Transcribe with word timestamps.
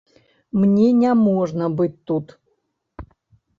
Мне 0.61 0.87
няможна 1.01 1.69
быць 1.83 1.93
тут. 2.11 2.35